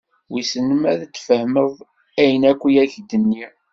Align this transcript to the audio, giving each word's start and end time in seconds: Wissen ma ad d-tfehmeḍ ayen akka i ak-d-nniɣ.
Wissen 0.31 0.69
ma 0.75 0.87
ad 0.93 0.97
d-tfehmeḍ 1.01 1.73
ayen 2.21 2.43
akka 2.51 2.67
i 2.69 2.75
ak-d-nniɣ. 2.83 3.51